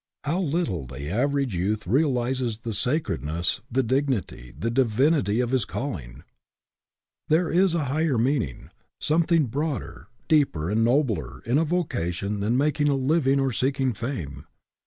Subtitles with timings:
[0.23, 6.23] How little the average youth realizes the sacredness, the dignity, the divinity of his calling!
[7.27, 12.87] There is a higher meaning, something broader, deeper, and nobler in a vocation than making
[12.87, 14.47] a living or seeking fame.